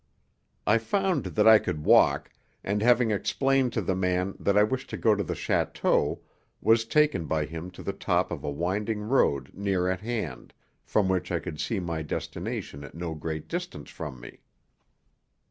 I 0.65 0.79
found 0.79 1.25
that 1.25 1.47
I 1.47 1.59
could 1.59 1.85
walk, 1.85 2.31
and 2.63 2.81
having 2.81 3.11
explained 3.11 3.71
to 3.73 3.81
the 3.83 3.93
man 3.95 4.33
that 4.39 4.57
I 4.57 4.63
wished 4.63 4.89
to 4.89 4.97
go 4.97 5.13
to 5.13 5.21
the 5.23 5.35
château, 5.35 6.21
was 6.59 6.85
taken 6.85 7.27
by 7.27 7.45
him 7.45 7.69
to 7.69 7.83
the 7.83 7.93
top 7.93 8.31
of 8.31 8.43
a 8.43 8.49
winding 8.49 9.01
road 9.01 9.51
near 9.53 9.87
at 9.87 10.01
hand, 10.01 10.55
from 10.83 11.07
which 11.07 11.31
I 11.31 11.37
could 11.37 11.59
see 11.59 11.79
my 11.79 12.01
destination 12.01 12.83
at 12.83 12.95
no 12.95 13.13
great 13.13 13.47
distance 13.47 13.91
from 13.91 14.19
me. 14.19 14.39